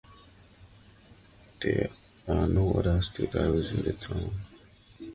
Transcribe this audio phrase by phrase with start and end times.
[1.61, 1.91] There
[2.27, 4.31] are no other state highways in the town.